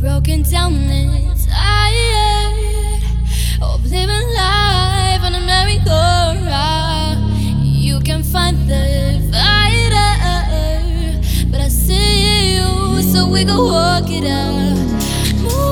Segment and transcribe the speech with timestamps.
[0.00, 3.02] broken down and tired
[3.60, 7.18] of living life on a merry-go-round.
[7.62, 10.16] You can find the fighter,
[11.50, 14.78] but I see you, so we go walk it out.
[15.42, 15.69] Move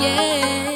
[0.00, 0.73] yeah